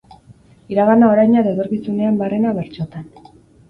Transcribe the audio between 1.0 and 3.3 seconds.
oraina eta etorkizunean barrena bertsotan.